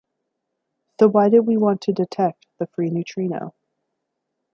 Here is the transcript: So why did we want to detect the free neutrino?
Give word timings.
So 0.99 1.09
why 1.09 1.29
did 1.29 1.41
we 1.41 1.57
want 1.57 1.81
to 1.81 1.93
detect 1.93 2.47
the 2.57 2.65
free 2.65 2.89
neutrino? 2.89 3.53